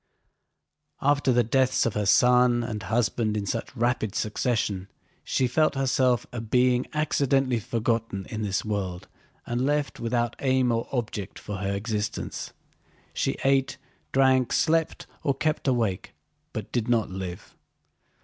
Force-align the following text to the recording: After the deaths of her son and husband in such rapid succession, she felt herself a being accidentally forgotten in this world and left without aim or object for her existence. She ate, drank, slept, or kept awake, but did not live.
After 1.03 1.31
the 1.31 1.43
deaths 1.43 1.85
of 1.85 1.93
her 1.93 2.07
son 2.07 2.63
and 2.63 2.81
husband 2.81 3.37
in 3.37 3.45
such 3.45 3.75
rapid 3.75 4.15
succession, 4.15 4.87
she 5.23 5.45
felt 5.45 5.75
herself 5.75 6.25
a 6.31 6.41
being 6.41 6.87
accidentally 6.91 7.59
forgotten 7.59 8.25
in 8.31 8.41
this 8.41 8.65
world 8.65 9.07
and 9.45 9.63
left 9.63 9.99
without 9.99 10.35
aim 10.39 10.71
or 10.71 10.87
object 10.91 11.37
for 11.37 11.57
her 11.57 11.73
existence. 11.75 12.51
She 13.13 13.37
ate, 13.43 13.77
drank, 14.11 14.53
slept, 14.53 15.05
or 15.21 15.35
kept 15.35 15.67
awake, 15.67 16.15
but 16.51 16.71
did 16.71 16.87
not 16.87 17.11
live. 17.11 17.55